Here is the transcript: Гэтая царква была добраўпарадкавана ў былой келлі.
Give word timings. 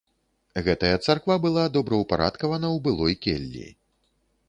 Гэтая 0.67 0.93
царква 1.09 1.35
была 1.45 1.67
добраўпарадкавана 1.77 2.67
ў 2.75 2.85
былой 2.89 3.13
келлі. 3.27 3.67